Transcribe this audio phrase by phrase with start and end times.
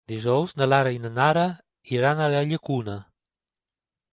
[0.11, 1.43] Dijous na Lara i na Nara
[1.99, 2.97] iran a la Llacuna.